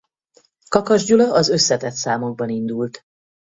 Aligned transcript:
Kakas 0.69 1.03
Gyula 1.03 1.33
az 1.33 1.49
összetett 1.49 1.93
számokban 1.93 2.49
indult. 2.49 3.05